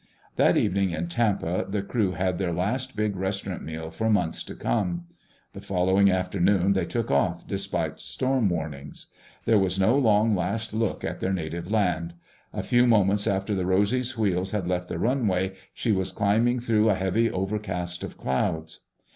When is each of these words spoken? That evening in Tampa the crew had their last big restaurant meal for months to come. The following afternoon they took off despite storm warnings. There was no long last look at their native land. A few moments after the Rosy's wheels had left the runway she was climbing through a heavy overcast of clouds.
That 0.35 0.57
evening 0.57 0.89
in 0.89 1.09
Tampa 1.09 1.63
the 1.69 1.83
crew 1.83 2.13
had 2.13 2.39
their 2.39 2.51
last 2.51 2.95
big 2.95 3.15
restaurant 3.15 3.61
meal 3.61 3.91
for 3.91 4.09
months 4.09 4.41
to 4.45 4.55
come. 4.55 5.05
The 5.53 5.61
following 5.61 6.09
afternoon 6.09 6.73
they 6.73 6.85
took 6.87 7.11
off 7.11 7.45
despite 7.47 7.99
storm 7.99 8.49
warnings. 8.49 9.11
There 9.45 9.59
was 9.59 9.79
no 9.79 9.95
long 9.95 10.35
last 10.35 10.73
look 10.73 11.03
at 11.03 11.19
their 11.19 11.33
native 11.33 11.69
land. 11.69 12.15
A 12.51 12.63
few 12.63 12.87
moments 12.87 13.27
after 13.27 13.53
the 13.53 13.67
Rosy's 13.67 14.17
wheels 14.17 14.49
had 14.53 14.65
left 14.67 14.87
the 14.89 14.97
runway 14.97 15.53
she 15.71 15.91
was 15.91 16.11
climbing 16.11 16.59
through 16.59 16.89
a 16.89 16.95
heavy 16.95 17.29
overcast 17.29 18.03
of 18.03 18.17
clouds. 18.17 18.79